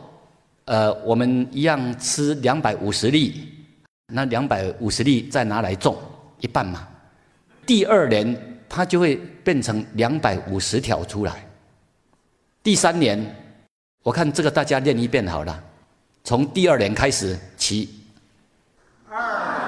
[0.65, 3.49] 呃，我们一样吃两百五十粒，
[4.13, 5.97] 那两百五十粒再拿来种
[6.39, 6.87] 一半嘛。
[7.65, 8.51] 第二年。
[8.67, 11.47] 它就会变成两百五十条出来。
[12.61, 13.23] 第三年，
[14.01, 15.63] 我看这个大家练一遍好了，
[16.23, 17.87] 从第二年开始起。
[19.07, 19.64] 二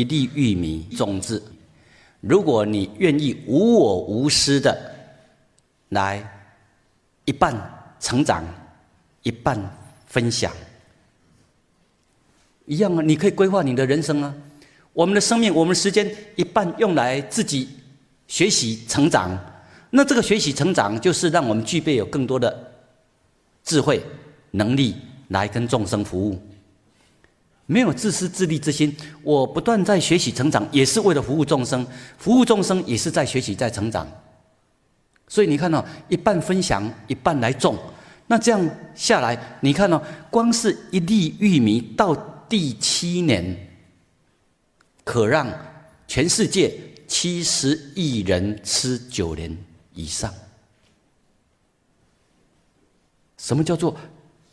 [0.00, 1.42] 一粒玉米种子，
[2.22, 4.74] 如果你愿意无我无私的
[5.90, 6.26] 来
[7.26, 7.54] 一半
[8.00, 8.42] 成长，
[9.22, 9.60] 一半
[10.06, 10.50] 分享，
[12.64, 14.34] 一样啊，你可以规划你的人生啊。
[14.94, 17.68] 我们的生命，我们时间一半用来自己
[18.26, 19.38] 学习成长，
[19.90, 22.72] 那这个学习成长就是让我们具备有更多的
[23.62, 24.02] 智慧
[24.52, 24.96] 能力
[25.28, 26.40] 来跟众生服务。
[27.70, 31.86] 没有自私自利之心，我不断在学习成长，也是为了服务众生。
[32.18, 34.04] 服务众生也是在学习，在成长。
[35.28, 37.78] 所以你看到一半分享，一半来种，
[38.26, 42.12] 那这样下来，你看到光是一粒玉米到
[42.48, 43.56] 第七年，
[45.04, 45.48] 可让
[46.08, 46.76] 全世界
[47.06, 49.56] 七十亿人吃九年
[49.94, 50.34] 以上。
[53.38, 53.96] 什么叫做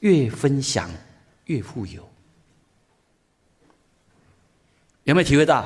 [0.02, 0.88] 越分享
[1.46, 2.07] 越富有？
[5.08, 5.66] 有没有体会到？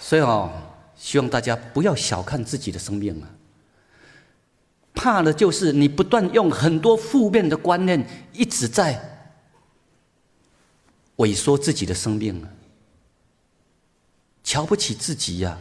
[0.00, 0.50] 所以哦，
[0.96, 3.30] 希望大家不要小看自己的生命啊！
[4.92, 9.00] 怕的就是你不断用很多负面的观念，一直在
[11.18, 12.50] 萎缩自己的生命啊！
[14.42, 15.56] 瞧不起自己呀，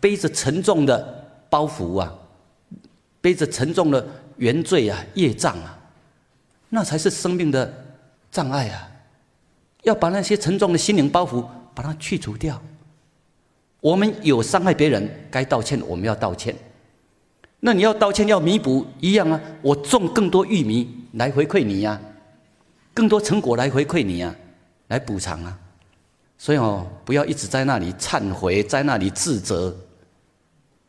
[0.00, 2.14] 背着沉重的包袱啊，
[3.20, 4.08] 背着沉重的
[4.38, 5.78] 原罪啊、业障啊。
[6.76, 7.72] 那才是生命的
[8.30, 8.86] 障碍啊！
[9.84, 11.42] 要把那些沉重的心灵包袱
[11.74, 12.62] 把它去除掉。
[13.80, 16.54] 我们有伤害别人，该道歉我们要道歉。
[17.60, 19.40] 那你要道歉要弥补一样啊！
[19.62, 21.98] 我种更多玉米来回馈你呀，
[22.92, 24.36] 更多成果来回馈你呀，
[24.88, 25.58] 来补偿啊！
[26.36, 29.74] 所以哦，不要一直在那里忏悔，在那里自责。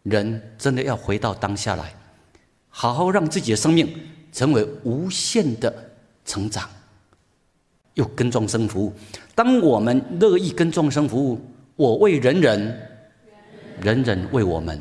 [0.04, 1.94] 人真的要回到当下来，
[2.68, 3.98] 好好让自己的生命
[4.38, 5.74] 成为无限的
[6.24, 6.70] 成长，
[7.96, 8.94] 又跟众生服务。
[9.34, 11.42] 当我们乐意跟众生服务，
[11.76, 12.80] 我为人人，
[13.82, 14.80] 人人为我们，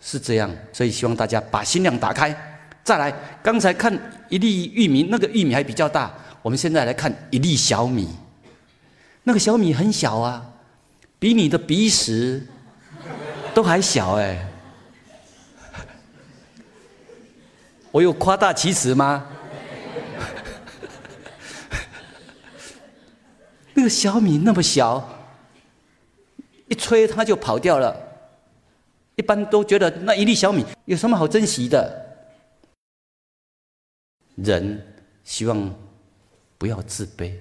[0.00, 0.50] 是这样。
[0.72, 2.36] 所以希望大家把心量打开。
[2.82, 3.96] 再来，刚才看
[4.28, 6.12] 一粒玉米，那个玉米还比较大。
[6.42, 8.08] 我们现在来看一粒小米，
[9.22, 10.54] 那个小米很小啊，
[11.20, 12.44] 比你的鼻屎。
[13.54, 14.44] 都还小哎，
[17.92, 19.26] 我有夸大其词吗？
[23.74, 25.08] 那个小米那么小，
[26.68, 28.08] 一吹它就跑掉了。
[29.16, 32.06] 一般都觉得那一粒小米有什么好珍惜的？
[34.36, 34.86] 人
[35.24, 35.74] 希望
[36.56, 37.34] 不要自卑，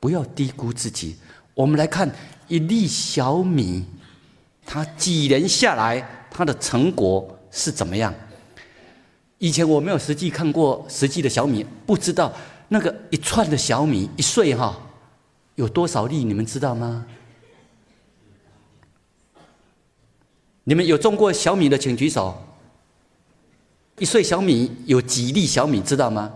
[0.00, 1.16] 不要低估自己。
[1.54, 2.10] 我们来看
[2.48, 3.86] 一粒小米。
[4.66, 8.14] 它几年下来，它的成果是怎么样？
[9.44, 12.32] 以前我没有实际看过实际的小米，不知道
[12.68, 14.74] 那个一串的小米一岁哈
[15.56, 17.04] 有多少粒，你们知道吗？
[20.62, 22.34] 你们有种过小米的，请举手。
[23.98, 26.32] 一岁小米有几粒小米，知道吗？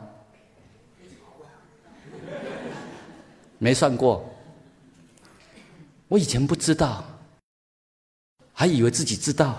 [3.56, 4.22] 没算过。
[6.09, 7.02] 我以前不知道。
[8.52, 9.56] 还以为自己知道，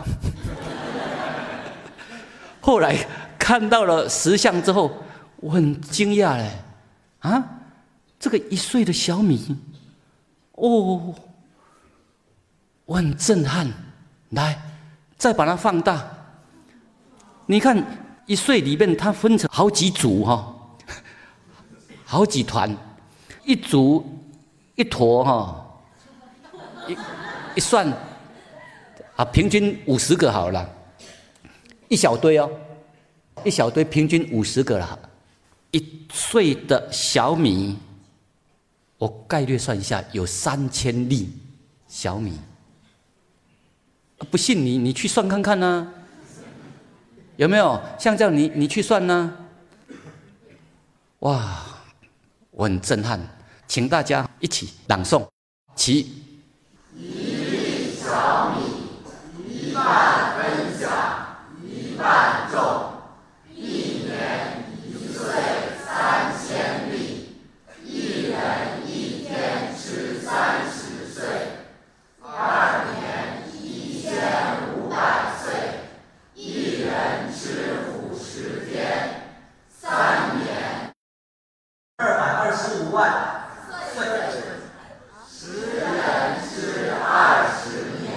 [2.61, 2.95] 后来
[3.39, 4.91] 看到了石像之后，
[5.37, 6.51] 我很惊讶嘞，
[7.19, 7.43] 啊，
[8.19, 9.57] 这个一岁的小米，
[10.51, 11.15] 哦，
[12.85, 13.67] 我很震撼。
[14.31, 14.61] 来，
[15.17, 16.07] 再把它放大，
[17.47, 17.83] 你看
[18.27, 20.55] 一岁里面它分成好几组哈，
[22.05, 22.69] 好几团，
[23.43, 24.05] 一组
[24.75, 25.81] 一坨哈，
[26.87, 26.97] 一
[27.55, 27.91] 一算。
[29.15, 30.69] 啊，平均五十个好了，
[31.89, 32.49] 一小堆哦，
[33.43, 34.99] 一小堆平均五十个了，
[35.71, 37.77] 一岁的小米，
[38.97, 41.29] 我概略算一下，有三千粒
[41.87, 42.39] 小米。
[44.29, 45.93] 不信你，你去算看看呢，
[47.37, 47.81] 有没有？
[47.97, 49.33] 像这样，你你去算呢？
[51.19, 51.65] 哇，
[52.51, 53.19] 我很震撼，
[53.67, 55.27] 请大家一起朗诵，
[55.75, 56.23] 起。
[56.95, 58.79] 一粒小米。
[59.47, 60.89] 一半分享，
[61.63, 62.93] 一半种。
[63.55, 65.23] 一年一岁
[65.85, 67.37] 三千粒，
[67.85, 68.37] 一人
[68.85, 71.23] 一天吃三十岁。
[72.21, 74.11] 二年一千
[74.75, 75.53] 五百岁，
[76.35, 77.39] 一人吃
[77.93, 79.33] 五十天。
[79.69, 80.91] 三年
[81.97, 82.97] 二百二十五万
[83.95, 84.05] 岁。
[85.31, 85.89] 十人
[86.43, 88.09] 吃二十年。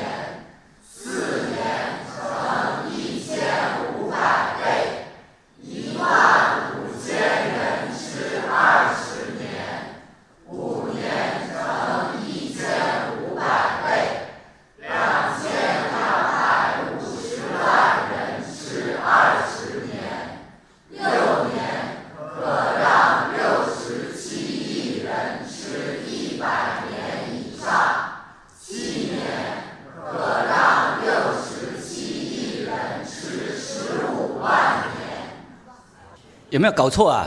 [36.53, 37.27] 有没有搞错啊？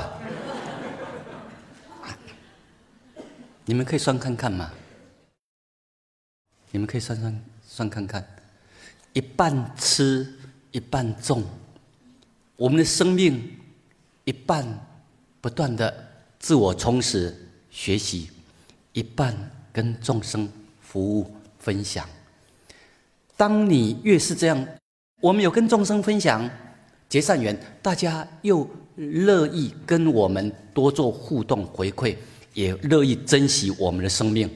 [3.66, 4.72] 你们可以算看看嘛。
[6.70, 8.24] 你们可以算算算看看，
[9.14, 10.32] 一半吃
[10.70, 11.44] 一半种，
[12.56, 13.52] 我们的生命
[14.26, 14.64] 一半
[15.42, 16.08] 不断的
[16.38, 17.36] 自我充实
[17.72, 18.30] 学习，
[18.94, 19.36] 一半
[19.74, 20.48] 跟众生
[20.82, 22.08] 服务分享。
[23.36, 24.68] 当你越是这样，
[25.20, 26.48] 我们有跟众生分享
[27.10, 28.70] 结善缘，大家又。
[28.96, 32.16] 乐意跟我们多做互动回馈，
[32.54, 34.50] 也乐意珍惜我们的生命。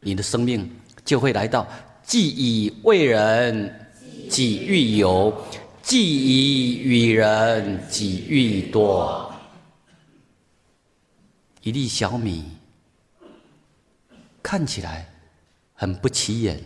[0.00, 0.70] 你的生命
[1.04, 1.66] 就会来到
[2.04, 3.90] 既以为人，
[4.30, 5.32] 己欲有；
[5.82, 9.32] 既以与人，己欲多。
[11.62, 12.44] 一粒小米
[14.42, 15.06] 看起来
[15.74, 16.62] 很不起眼，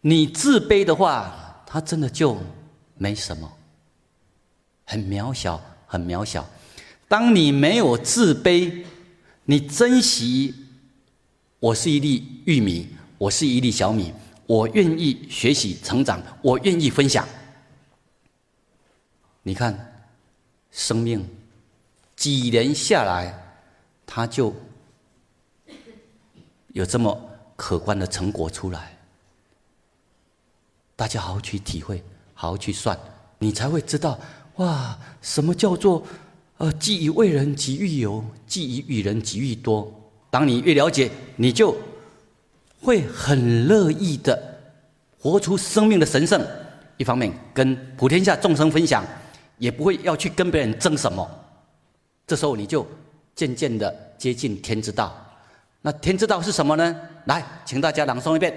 [0.00, 2.38] 你自卑的话，它真的就
[2.96, 3.52] 没什么。
[4.84, 6.48] 很渺小，很渺小。
[7.08, 8.84] 当你没有自卑，
[9.44, 10.54] 你珍惜，
[11.58, 14.12] 我是一粒玉米，我是一粒小米，
[14.46, 17.26] 我愿意学习成长，我愿意分享。
[19.42, 20.06] 你看，
[20.70, 21.28] 生命
[22.16, 23.34] 几年下来，
[24.06, 24.54] 它就
[26.68, 27.20] 有这么
[27.56, 28.96] 可观的成果出来。
[30.94, 32.02] 大家好好去体会，
[32.32, 32.98] 好好去算，
[33.38, 34.18] 你才会知道
[34.56, 36.02] 哇，什么叫做
[36.58, 39.92] 呃，既以为人，即欲有；既以与人，即欲多。
[40.30, 41.76] 当你越了解，你就
[42.80, 44.40] 会很乐意的
[45.18, 46.44] 活出生命的神圣。
[46.96, 49.04] 一方面跟普天下众生分享。
[49.58, 51.24] 也不会要去跟别人争什么，
[52.26, 52.84] 这时候你就
[53.32, 55.14] 渐渐的接近天之道。
[55.82, 56.96] 那天之道是什么呢？
[57.26, 58.52] 来，请大家朗诵一遍。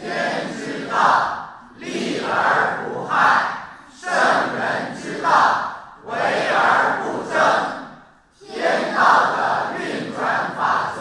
[0.00, 1.48] 天之道，
[1.80, 3.55] 利而不害；
[4.16, 4.24] 圣
[4.56, 5.28] 人之道，
[6.06, 7.36] 为而不争。
[8.40, 10.98] 天道的运转法则，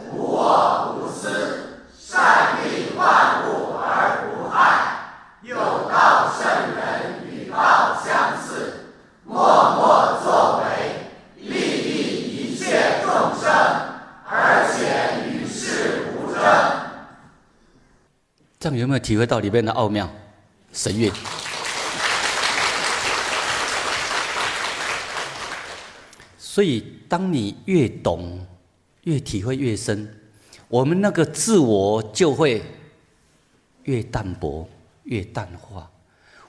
[0.00, 4.56] 无我无私，善利万物而不害。
[5.42, 5.54] 有
[5.90, 6.40] 道圣
[6.74, 6.80] 人
[7.28, 7.50] 与。
[7.50, 8.86] 道相似，
[9.24, 11.04] 默默作为，
[11.36, 13.52] 利益一切众生，
[14.26, 16.42] 而且与世无争。
[18.58, 20.08] 这样有没有体会到里面的奥妙
[20.72, 21.12] 神韵？
[26.52, 28.46] 所以，当你越懂，
[29.04, 30.06] 越体会越深，
[30.68, 32.62] 我们那个自我就会
[33.84, 34.68] 越淡薄，
[35.04, 35.90] 越淡化。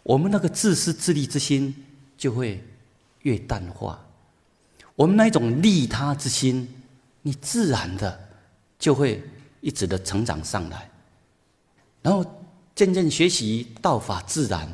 [0.04, 1.74] 我们那个自私自利之心
[2.18, 2.62] 就会
[3.22, 4.06] 越淡化，
[4.98, 6.68] 我们那一种利他之心，
[7.22, 8.28] 你自然的
[8.78, 9.24] 就会
[9.62, 10.92] 一直的成长上来，
[12.02, 12.26] 然后
[12.76, 14.68] 渐渐学习道法自然，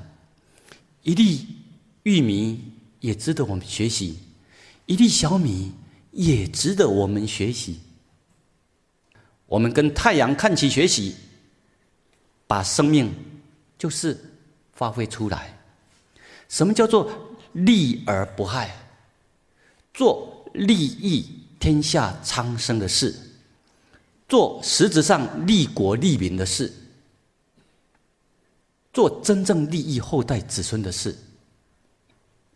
[1.03, 1.45] 一粒
[2.01, 4.17] 玉米也值得我们学习，
[4.89, 5.71] 一粒小米
[6.11, 7.79] 也值得我们学习。
[9.45, 11.15] 我们跟太阳看齐学习，
[12.47, 13.13] 把生命
[13.77, 14.25] 就是。
[14.79, 15.59] 发挥出来，
[16.47, 17.11] 什么叫做
[17.51, 18.73] 利而不害？
[19.93, 23.13] 做利益天下苍生的事，
[24.29, 26.73] 做实质上利国利民的事，
[28.93, 31.13] 做真正利益后代子孙的事，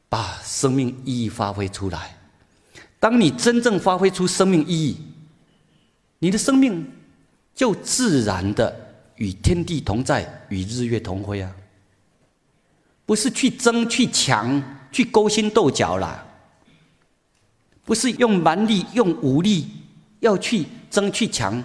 [0.08, 2.18] 把生命意义发挥出来。
[3.04, 4.97] 当你真正发挥出生命意义，
[6.20, 6.89] 你的生命
[7.54, 8.74] 就自然的
[9.18, 11.54] 与天地同在，与日月同辉啊！
[13.06, 16.26] 不是去争、去抢、去勾心斗角啦，
[17.84, 19.68] 不是用蛮力、用武力
[20.22, 21.62] 要去争、去抢，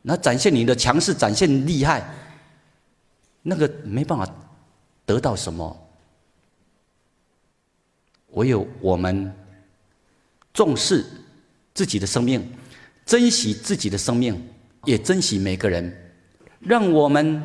[0.00, 2.02] 那展现你的强势、展现厉害，
[3.42, 4.26] 那个没办法
[5.04, 5.76] 得到什么。
[8.28, 9.30] 唯有我们
[10.58, 11.06] 重视
[11.72, 12.44] 自己的生命，
[13.06, 14.44] 珍惜自己的生命，
[14.86, 16.12] 也珍惜每个人，
[16.58, 17.40] 让我们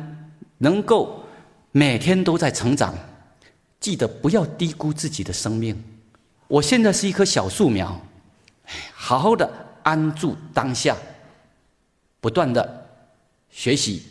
[0.58, 1.24] 能够
[1.70, 2.92] 每天都在成长。
[3.78, 5.80] 记得不要低估自己的生命。
[6.48, 8.04] 我现在是一棵小树苗，
[8.92, 9.48] 好好的
[9.84, 10.96] 安住当下，
[12.20, 12.88] 不断的
[13.48, 14.02] 学习，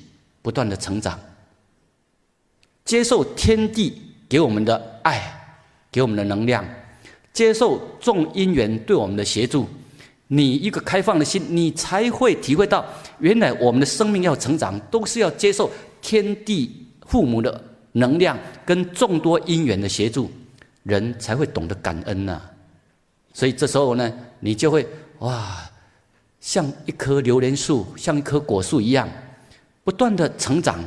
[0.41, 1.19] 不断的成长，
[2.85, 5.57] 接受天地给我们的爱，
[5.91, 6.65] 给我们的能量，
[7.33, 9.67] 接受众因缘对我们的协助。
[10.27, 12.85] 你一个开放的心，你才会体会到，
[13.19, 15.69] 原来我们的生命要成长，都是要接受
[16.01, 17.63] 天地父母的。
[17.95, 20.31] 能量跟众多因缘的协助，
[20.81, 22.41] 人才会懂得感恩呐。
[23.33, 24.87] 所以这时候呢，你就会
[25.19, 25.69] 哇，
[26.41, 29.07] 像一棵榴莲树，像一棵果树一样，
[29.83, 30.83] 不断的成长，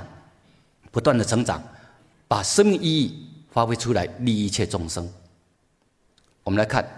[0.91, 1.63] 不断的成长，
[2.27, 5.09] 把生命意义发挥出来，利益一切众生。
[6.47, 6.89] 我们来看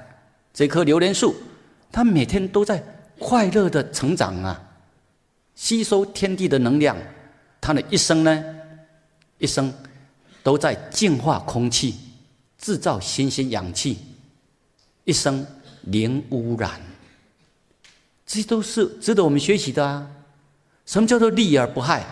[0.52, 1.34] 这棵榴莲树，
[1.90, 2.84] 它每天都在
[3.18, 4.62] 快乐的成长啊，
[5.54, 6.94] 吸收天地的能量，
[7.58, 8.44] 它的一生呢，
[9.38, 9.72] 一生。
[10.40, 11.94] 都在净化空气，
[12.56, 13.98] 制造新鲜氧气，
[15.04, 15.44] 一生
[15.82, 16.80] 零污染，
[18.24, 20.08] 这些都是值得我们学习的啊！
[20.86, 22.02] 什么叫做利而不害？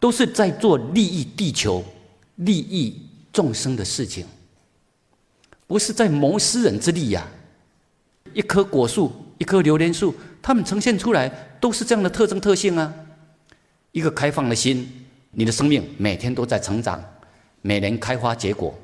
[0.00, 1.84] 都是在做利益地球、
[2.36, 4.24] 利益众生的事情，
[5.72, 7.26] 不是在谋私人之利呀！
[8.34, 12.94] 一棵果树，一棵榴莲树，它们呈现出来都是这样的特征特性啊！
[13.92, 17.02] 一个开放的心，你的生命每天都在成长。
[17.62, 18.78] 每年开花结果，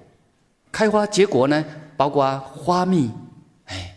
[0.73, 1.63] 开花结果呢，
[1.95, 3.11] 包括花蜜，
[3.67, 3.95] 哎，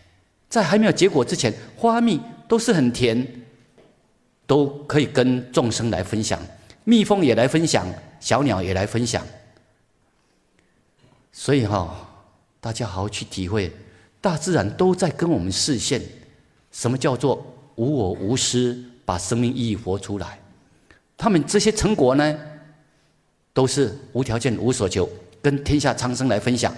[0.50, 3.26] 在还没有结果之前，花蜜都是很甜，
[4.46, 6.38] 都可以跟众生来分享，
[6.84, 7.86] 蜜蜂也来分享，
[8.20, 9.26] 小鸟也来分享。
[11.32, 12.10] 所以哈，
[12.62, 13.72] 大家好好去体会，
[14.20, 16.00] 大自然都在跟我们示现，
[16.70, 17.44] 什么叫做
[17.74, 20.38] 无我无私，把生命意义活出来。
[21.16, 22.38] 他们这些成果呢，
[23.52, 25.10] 都是无条件、无所求，
[25.42, 26.72] 跟天下苍生来分享。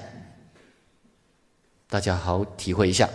[1.86, 3.06] 大家好好体会一下。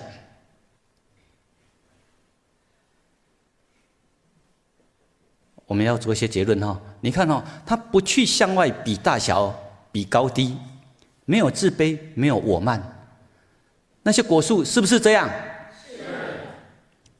[5.66, 9.60] 我们要做一些结论哈，你看哦，他不去向外比大小、
[9.92, 10.56] 比高低，
[11.30, 12.82] 没有自卑，没有我慢。
[14.02, 15.30] 那些果树是不是这样？
[15.88, 16.00] 是。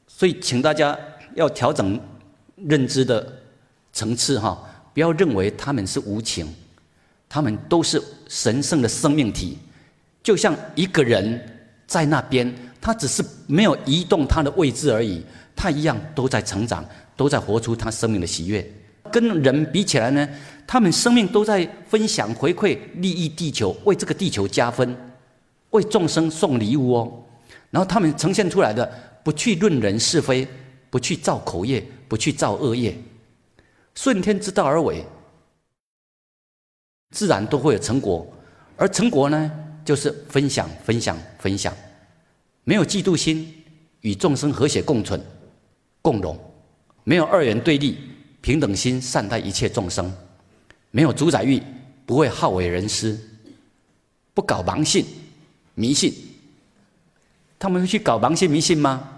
[0.08, 0.98] 所以，请大家
[1.36, 2.00] 要调整
[2.56, 3.40] 认知的
[3.92, 4.60] 层次哈，
[4.92, 6.52] 不要认为他们是无情，
[7.28, 9.56] 他们都是神圣的生命体，
[10.24, 11.40] 就像一个人
[11.86, 16.84] 在那边，他只是没有移动他的位置而已，他一样都在成长。
[17.16, 18.66] 都在活出他生命的喜悦，
[19.12, 20.28] 跟人比起来呢，
[20.66, 24.96] 他们生命都在分享、回馈、利益地球，为这个地球加分，
[25.70, 27.24] 为众生送礼物哦。
[27.70, 28.90] 然后他们呈现出来的，
[29.22, 30.46] 不去论人是非，
[30.90, 32.96] 不去造口业，不去造恶业，
[33.94, 35.04] 顺天之道而为，
[37.10, 38.26] 自然都会有成果。
[38.76, 39.50] 而成果呢，
[39.84, 41.72] 就是分享、分享、分享，
[42.64, 43.54] 没有嫉妒心，
[44.00, 45.20] 与众生和谐共存、
[46.02, 46.38] 共荣。
[47.04, 47.98] 没有二元对立，
[48.40, 50.12] 平等心善待一切众生，
[50.90, 51.62] 没有主宰欲，
[52.06, 53.18] 不会好为人师，
[54.34, 55.04] 不搞盲信、
[55.74, 56.14] 迷信。
[57.58, 59.08] 他们会去搞盲信、迷信吗？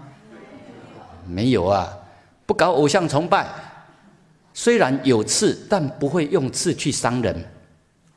[1.25, 1.97] 没有啊，
[2.45, 3.47] 不搞偶像崇拜，
[4.53, 7.45] 虽然有刺，但不会用刺去伤人。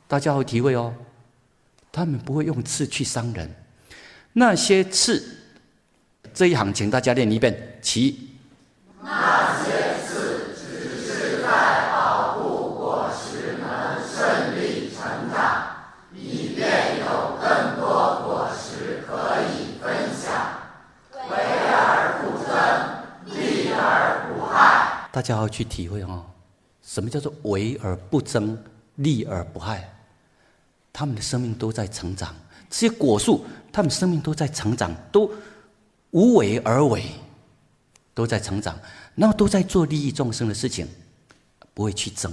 [0.09, 0.93] 大家会体会哦，
[1.91, 3.49] 他们不会用刺去伤人。
[4.33, 5.23] 那些刺，
[6.33, 8.29] 这一行，请大家练一遍，其
[9.01, 15.67] 些刺只是在保护果实能顺利成长，
[16.13, 20.59] 以便有更多果实可以分享。
[21.13, 25.06] 为而不争，利而不害。
[25.17, 26.23] 大家要去体会哦，
[26.83, 28.55] 什么叫做为而不争，
[28.97, 29.91] 利而不害？
[30.93, 32.35] 他们的生命都在成长，
[32.69, 33.43] 这些果树，
[33.73, 35.31] 他们生命都在成长，都
[36.11, 37.03] 无为而为。
[38.13, 38.79] 都在成长，
[39.15, 40.87] 然后都在做利益众生的事情，
[41.73, 42.31] 不会去争。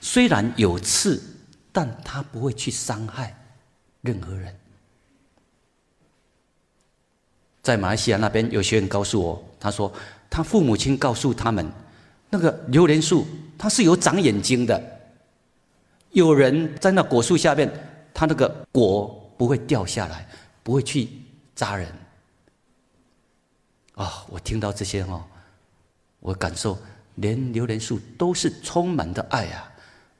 [0.00, 1.22] 虽然有刺，
[1.70, 3.32] 但他不会去伤害
[4.00, 4.52] 任何人。
[7.62, 9.92] 在马来西亚那边，有学员告诉我，他说
[10.28, 11.70] 他父母亲告诉他们，
[12.30, 13.26] 那个榴莲树
[13.56, 15.00] 它是有长眼睛的，
[16.12, 17.70] 有人在那果树下面，
[18.12, 20.28] 它那个果不会掉下来，
[20.62, 21.08] 不会去
[21.54, 21.88] 扎人。
[23.94, 24.24] 啊！
[24.28, 25.24] 我听到这些哦，
[26.20, 26.78] 我感受
[27.16, 29.72] 连榴莲树都是充满的爱啊，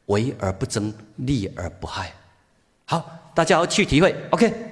[0.06, 2.12] 为而不争，利而不害。
[2.86, 4.16] 好，大家要去体会。
[4.30, 4.67] OK。